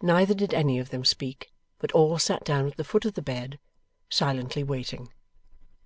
Neither 0.00 0.32
did 0.32 0.54
any 0.54 0.78
of 0.78 0.88
them 0.88 1.04
speak, 1.04 1.52
but 1.78 1.92
all 1.92 2.18
sat 2.18 2.42
down 2.42 2.66
at 2.68 2.78
the 2.78 2.84
foot 2.84 3.04
of 3.04 3.12
the 3.12 3.20
bed, 3.20 3.58
silently 4.08 4.62
waiting. 4.64 5.12